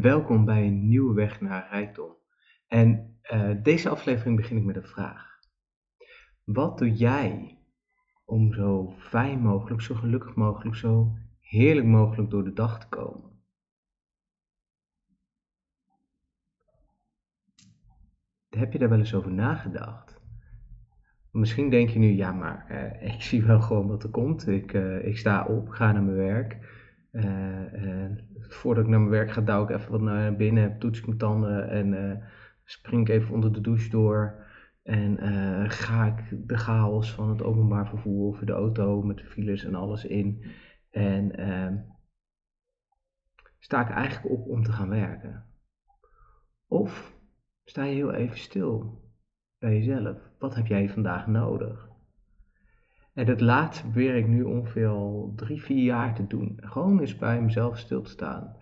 [0.00, 2.16] Welkom bij een nieuwe weg naar rijkdom.
[2.68, 5.38] En uh, deze aflevering begin ik met een vraag.
[6.44, 7.58] Wat doe jij
[8.24, 13.30] om zo fijn mogelijk, zo gelukkig mogelijk, zo heerlijk mogelijk door de dag te komen?
[18.48, 20.20] Heb je daar wel eens over nagedacht?
[21.30, 24.46] Misschien denk je nu, ja, maar uh, ik zie wel gewoon wat er komt.
[24.46, 26.82] Ik, uh, ik sta op, ga naar mijn werk.
[27.14, 28.10] Uh,
[28.48, 31.18] voordat ik naar mijn werk ga, douw ik even wat naar binnen, toets ik mijn
[31.18, 32.22] tanden en
[32.64, 34.44] spring ik even onder de douche door.
[34.82, 35.18] En
[35.70, 39.74] ga ik de chaos van het openbaar vervoer of de auto met de files en
[39.74, 40.44] alles in.
[40.90, 41.76] En ehm,
[43.58, 45.44] sta ik eigenlijk op om te gaan werken.
[46.66, 47.14] Of
[47.64, 49.02] sta je heel even stil
[49.58, 50.18] bij jezelf.
[50.38, 51.93] Wat heb jij vandaag nodig?
[53.14, 56.58] En dat laatste probeer ik nu ongeveer al drie, vier jaar te doen.
[56.60, 58.56] Gewoon eens bij mezelf stil te staan.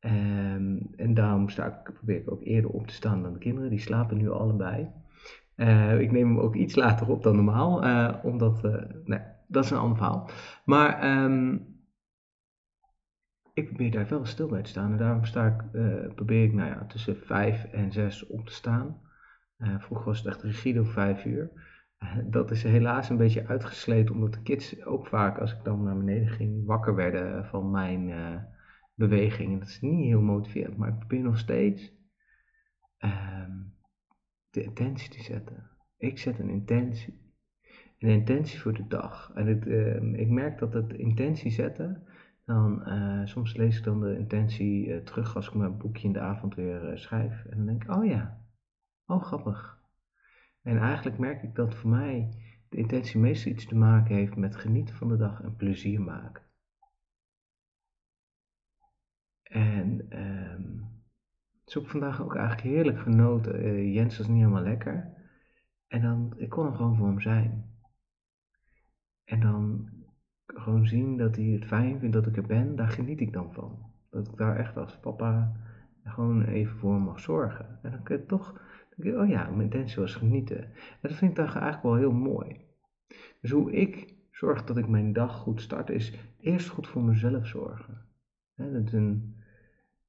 [0.00, 3.70] Um, en daarom sta ik, probeer ik ook eerder op te staan dan de kinderen.
[3.70, 4.90] Die slapen nu allebei.
[5.56, 7.84] Uh, ik neem hem ook iets later op dan normaal.
[7.84, 10.30] Uh, omdat, uh, nee, dat is een ander verhaal.
[10.64, 11.66] Maar um,
[13.54, 14.92] ik probeer daar wel stil bij te staan.
[14.92, 15.70] En daarom sta ik,
[16.14, 19.00] probeer ik nou ja, tussen vijf en zes op te staan.
[19.58, 21.50] vroeger was het echt rigide om vijf uur.
[22.36, 25.96] dat is helaas een beetje uitgesleten, omdat de kids ook vaak, als ik dan naar
[25.96, 28.10] beneden ging, wakker werden van mijn
[28.94, 29.52] beweging.
[29.52, 31.92] En dat is niet heel motiverend, maar ik probeer nog steeds
[32.98, 33.74] um,
[34.50, 35.70] de intentie te zetten.
[35.96, 37.24] Ik zet een intentie.
[37.98, 39.32] Een intentie voor de dag.
[39.34, 42.06] En het, uh, ik merk dat het intentie zetten,
[42.44, 46.12] dan uh, soms lees ik dan de intentie uh, terug als ik mijn boekje in
[46.12, 47.44] de avond weer schrijf.
[47.44, 48.40] En dan denk ik, oh ja,
[49.06, 49.75] oh grappig.
[50.66, 52.28] En eigenlijk merk ik dat voor mij
[52.68, 56.42] de intentie meestal iets te maken heeft met genieten van de dag en plezier maken.
[59.42, 60.84] En um,
[61.64, 63.64] vandaag ook eigenlijk heerlijk genoten.
[63.64, 65.14] Uh, Jens was niet helemaal lekker.
[65.86, 67.64] En dan, ik kon er gewoon voor hem zijn.
[69.24, 69.90] En dan
[70.46, 73.52] gewoon zien dat hij het fijn vindt dat ik er ben, daar geniet ik dan
[73.52, 73.92] van.
[74.10, 75.56] Dat ik daar echt als papa
[76.04, 77.78] gewoon even voor mag zorgen.
[77.82, 78.60] En dan kun je toch,
[78.98, 80.62] oh ja, mijn intentie was genieten.
[80.64, 82.60] En dat vind ik dan eigenlijk wel heel mooi.
[83.40, 87.46] Dus hoe ik zorg dat ik mijn dag goed start, is eerst goed voor mezelf
[87.46, 88.06] zorgen.
[88.54, 89.36] dat is een,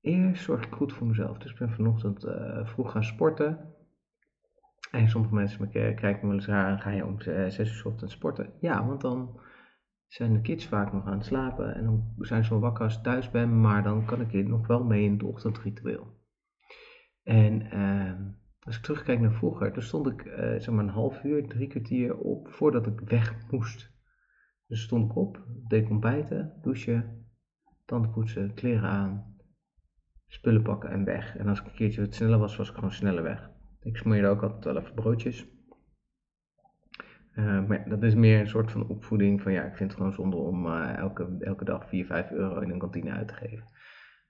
[0.00, 1.38] Eerst zorg ik goed voor mezelf.
[1.38, 3.74] Dus ik ben vanochtend uh, vroeg gaan sporten.
[4.90, 8.10] En sommige mensen me kijken me wel eens raar ga je om 6 uur ochtend
[8.10, 8.52] sporten?
[8.60, 9.40] Ja, want dan
[10.06, 12.96] zijn de kids vaak nog aan het slapen en dan zijn ze wel wakker als
[12.96, 16.16] ik thuis ben, maar dan kan ik nog wel mee in het ochtendritueel.
[17.22, 18.12] En uh,
[18.68, 21.66] als ik terugkijk naar vroeger, dan stond ik uh, zeg maar een half uur, drie
[21.68, 23.92] kwartier op voordat ik weg moest.
[24.66, 27.26] Dus stond ik op, deed ontbijten, douchen,
[27.84, 29.36] tanden poetsen, kleren aan,
[30.26, 31.36] spullen pakken en weg.
[31.36, 33.50] En als ik een keertje wat sneller was, was ik gewoon sneller weg.
[33.80, 35.46] Ik smeerde ook altijd wel even broodjes.
[37.34, 40.14] Uh, maar dat is meer een soort van opvoeding van ja, ik vind het gewoon
[40.14, 43.66] zonde om uh, elke, elke dag 4, 5 euro in een kantine uit te geven.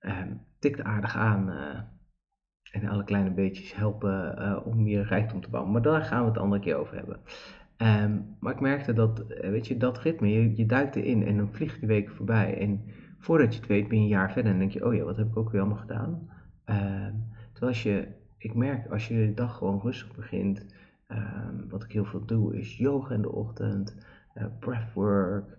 [0.00, 0.20] Uh,
[0.58, 1.48] tikt aardig aan
[2.74, 5.72] en alle kleine beetjes helpen om meer rijkdom te bouwen.
[5.72, 7.20] Maar daar gaan we het andere keer over hebben.
[7.76, 11.52] Um, maar ik merkte dat, weet je, dat ritme, je, je duikt erin en dan
[11.52, 12.58] vliegt die week voorbij.
[12.58, 12.84] En
[13.18, 15.16] voordat je het weet ben je een jaar verder en denk je, oh ja, wat
[15.16, 16.28] heb ik ook weer allemaal gedaan?
[16.66, 17.06] Uh,
[17.52, 18.08] terwijl je,
[18.38, 20.66] ik merk als je de dag gewoon rustig begint,
[21.08, 21.18] uh,
[21.68, 23.96] wat ik heel veel doe is yoga in de ochtend,
[24.34, 25.56] uh, breathwork,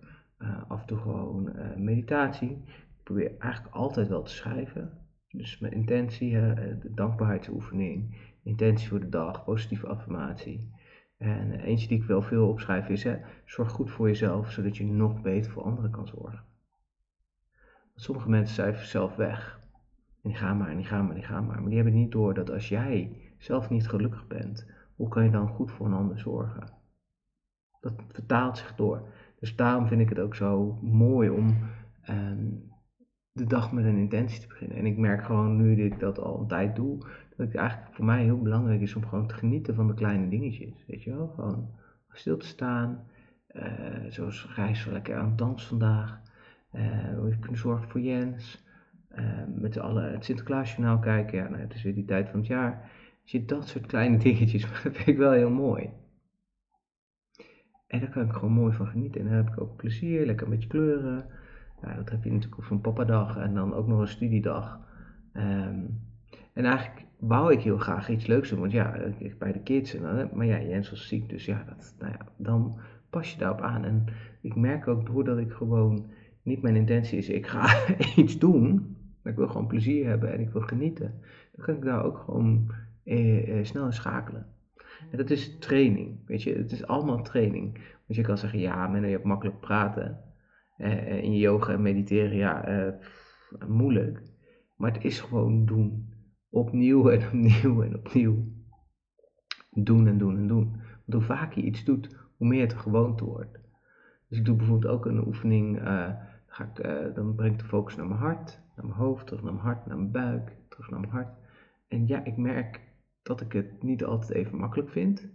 [0.68, 2.50] af en toe gewoon meditatie.
[2.50, 4.90] Ik probeer eigenlijk altijd wel te schrijven.
[5.36, 10.70] Dus met intentie, de dankbaarheidsoefening, intentie voor de dag, positieve affirmatie.
[11.16, 14.84] En eentje die ik wel veel opschrijf is, hè, zorg goed voor jezelf, zodat je
[14.84, 16.44] nog beter voor anderen kan zorgen.
[17.94, 19.60] Sommige mensen cijferen zelf weg.
[20.22, 21.60] En die gaan maar, en die gaan maar, en die gaan maar.
[21.60, 25.30] Maar die hebben niet door dat als jij zelf niet gelukkig bent, hoe kan je
[25.30, 26.68] dan goed voor een ander zorgen?
[27.80, 29.08] Dat vertaalt zich door.
[29.40, 31.56] Dus daarom vind ik het ook zo mooi om
[32.08, 32.72] um,
[33.36, 34.76] de dag met een intentie te beginnen.
[34.76, 37.94] En ik merk gewoon nu dat ik dat al een tijd doe, dat het eigenlijk
[37.94, 40.84] voor mij heel belangrijk is om gewoon te genieten van de kleine dingetjes.
[40.86, 41.28] Weet je wel?
[41.28, 41.70] Gewoon
[42.12, 43.06] stil te staan.
[43.52, 43.64] Uh,
[44.08, 46.20] zoals Gijs lekker aan het dans vandaag.
[46.72, 46.82] Uh,
[47.22, 48.64] we kunnen zorgen voor Jens.
[49.18, 49.24] Uh,
[49.54, 51.38] met alle, het Sinterklaasjournaal kijken.
[51.38, 52.90] Ja, nou, het is weer die tijd van het jaar.
[53.22, 55.90] Dus je dat soort kleine dingetjes vind ik wel heel mooi.
[57.86, 59.20] En daar kan ik gewoon mooi van genieten.
[59.20, 61.26] En dan heb ik ook plezier, lekker een beetje kleuren.
[61.82, 64.80] Ja, dat heb je natuurlijk van papadag en dan ook nog een studiedag.
[65.32, 66.00] Um,
[66.52, 68.98] en eigenlijk wou ik heel graag iets leuks doen, want ja,
[69.38, 69.94] bij de kids.
[69.94, 72.78] En dan, maar ja, Jens was ziek, dus ja, dat, nou ja, dan
[73.10, 73.84] pas je daarop aan.
[73.84, 74.04] En
[74.40, 76.06] ik merk ook doordat ik gewoon
[76.42, 80.40] niet mijn intentie is, ik ga iets doen, maar ik wil gewoon plezier hebben en
[80.40, 81.14] ik wil genieten,
[81.52, 82.70] dan kan ik daar ook gewoon
[83.04, 84.46] eh, eh, snel schakelen.
[85.10, 87.74] En dat is training, weet je, het is allemaal training.
[87.74, 90.20] Want je kan zeggen, ja, maar je hebt makkelijk praten.
[90.76, 92.92] Eh, in yoga en mediteren, ja, eh,
[93.68, 94.22] moeilijk.
[94.76, 96.14] Maar het is gewoon doen.
[96.50, 98.44] Opnieuw en opnieuw en opnieuw.
[99.70, 100.70] Doen en doen en doen.
[100.70, 103.58] Want hoe vaker je iets doet, hoe meer het een gewoonte wordt.
[104.28, 106.10] Dus ik doe bijvoorbeeld ook een oefening, uh,
[106.46, 106.82] ga ik,
[107.14, 109.86] dan breng ik de focus naar mijn hart, naar mijn hoofd, terug naar mijn hart,
[109.86, 111.28] naar mijn buik, terug naar mijn hart.
[111.88, 112.80] En ja, ik merk
[113.22, 115.28] dat ik het niet altijd even makkelijk vind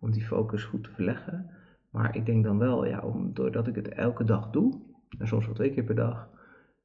[0.00, 1.50] om die focus goed te verleggen.
[1.90, 3.02] Maar ik denk dan wel, ja,
[3.32, 4.80] doordat ik het elke dag doe,
[5.18, 6.28] en soms wel twee keer per dag,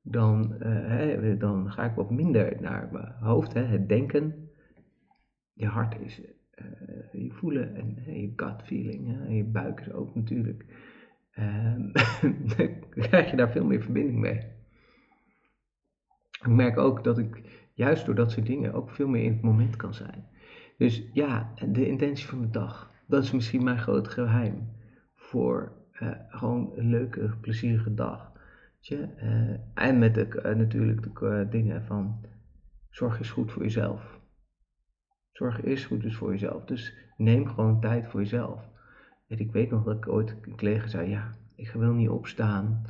[0.01, 4.50] dan, uh, hè, dan ga ik wat minder naar mijn hoofd, hè, het denken.
[5.53, 10.15] Je hart is uh, je voelen en je gut feeling, en je buik is ook
[10.15, 10.65] natuurlijk.
[11.39, 11.75] Uh,
[12.57, 14.38] dan krijg je daar veel meer verbinding mee.
[16.41, 17.41] Ik merk ook dat ik
[17.73, 20.25] juist door dat soort dingen ook veel meer in het moment kan zijn.
[20.77, 24.67] Dus ja, de intentie van de dag, dat is misschien mijn groot geheim
[25.33, 25.71] voor
[26.01, 28.31] uh, gewoon een leuke, plezierige dag.
[28.80, 32.25] Je, uh, en met de, uh, natuurlijk de dingen van
[32.89, 34.19] zorg eens goed voor jezelf.
[35.31, 36.65] Zorg eerst goed dus voor jezelf.
[36.65, 38.69] Dus neem gewoon tijd voor jezelf.
[39.27, 42.86] Ik weet nog dat ik ooit een collega zei, ja, ik wil niet opstaan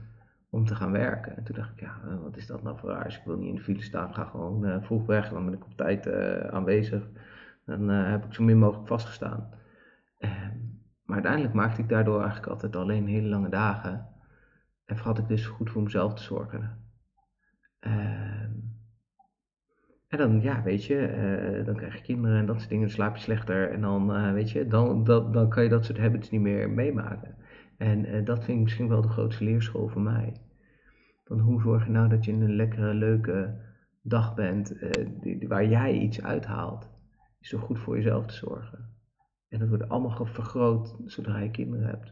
[0.50, 1.38] om te gaan werken.
[1.38, 3.08] En toen dacht ik, ja, wat is dat nou voor raar?
[3.08, 5.78] ik wil niet in de file staan, ga gewoon vroeg weg, dan ben ik op
[5.78, 6.12] tijd
[6.52, 7.08] aanwezig.
[7.66, 9.50] Dan heb ik zo min mogelijk vastgestaan.
[11.04, 14.08] Maar uiteindelijk maakte ik daardoor eigenlijk altijd alleen hele lange dagen.
[14.86, 16.78] En vergat ik dus goed voor mezelf te zorgen.
[17.80, 18.52] Ehm,
[20.08, 20.96] en dan, ja, weet je,
[21.60, 23.72] uh, dan krijg je kinderen en dat soort dingen, dan slaap je slechter.
[23.72, 26.70] En dan, uh, weet je, dan, dan, dan kan je dat soort habits niet meer
[26.70, 27.36] meemaken.
[27.78, 30.34] En uh, dat vind ik misschien wel de grootste leerschool voor mij.
[31.24, 33.62] Van hoe zorg je nou dat je een lekkere, leuke
[34.02, 34.76] dag bent,
[35.22, 36.90] die, waar jij iets uithaalt.
[37.40, 38.93] Is door goed voor jezelf te zorgen.
[39.54, 42.08] En dat wordt allemaal vergroot zodra je kinderen hebt.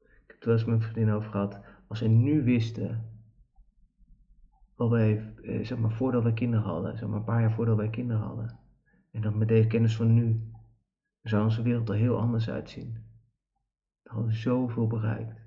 [0.00, 1.60] Ik heb het wel eens met mijn vriendin over gehad.
[1.88, 3.04] Als ze nu wisten,
[4.74, 7.76] wat wij, eh, zeg maar voordat wij kinderen hadden, zeg maar een paar jaar voordat
[7.76, 8.58] wij kinderen hadden.
[9.10, 10.52] En dan met deze kennis van nu,
[11.22, 12.92] zou onze wereld er heel anders uitzien.
[14.02, 15.40] Dan hadden zoveel bereikt.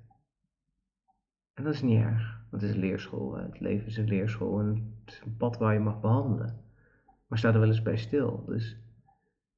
[1.54, 2.44] En dat is niet erg.
[2.50, 3.36] Dat is een leerschool.
[3.36, 6.60] Het leven is een leerschool en het is een pad waar je mag behandelen.
[7.26, 8.44] Maar sta er wel eens bij stil.
[8.46, 8.76] Dus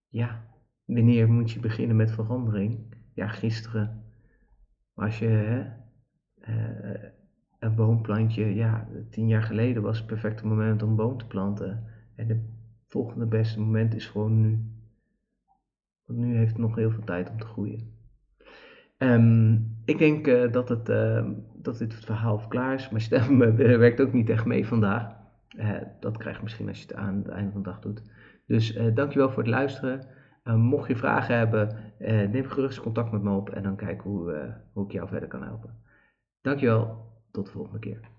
[0.08, 0.52] ja,
[0.84, 2.96] Wanneer moet je beginnen met verandering?
[3.14, 4.02] Ja, gisteren.
[4.94, 5.60] Als je hè,
[6.48, 7.02] uh,
[7.58, 11.84] een boomplantje, ja, tien jaar geleden was het perfecte moment om een boom te planten.
[12.16, 12.40] En het
[12.88, 14.72] volgende beste moment is gewoon nu.
[16.04, 17.92] Want nu heeft het nog heel veel tijd om te groeien.
[18.98, 22.90] Um, ik denk uh, dat, het, uh, dat dit het verhaal klaar is.
[22.90, 25.16] Mijn stem werkt ook niet echt mee vandaag.
[26.00, 28.02] dat krijg je misschien als je het aan het einde van de dag doet.
[28.46, 30.06] Dus dankjewel voor het luisteren.
[30.44, 34.10] Uh, mocht je vragen hebben, uh, neem gerust contact met me op en dan kijken
[34.10, 35.82] hoe, uh, hoe ik jou verder kan helpen.
[36.40, 38.13] Dankjewel, tot de volgende keer.